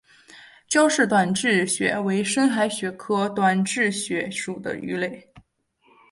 [0.67, 5.31] 焦氏短稚鳕为深海鳕科短稚鳕属的鱼类。